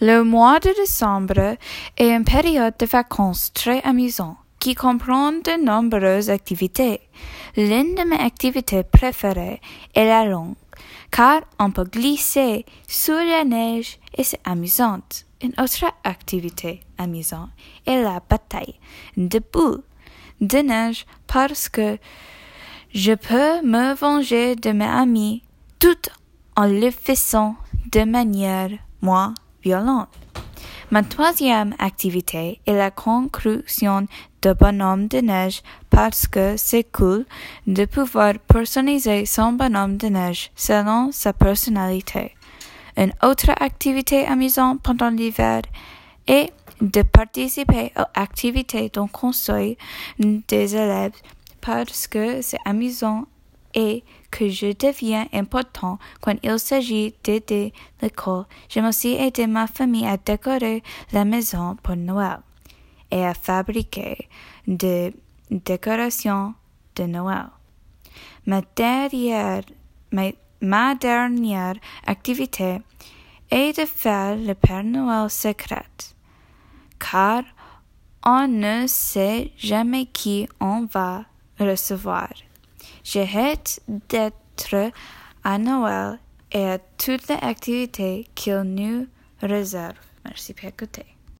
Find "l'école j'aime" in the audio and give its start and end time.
58.02-58.86